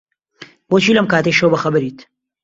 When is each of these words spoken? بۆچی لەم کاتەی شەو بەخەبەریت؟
بۆچی 0.69 0.95
لەم 0.97 1.07
کاتەی 1.11 1.37
شەو 1.39 1.49
بەخەبەریت؟ 1.53 1.99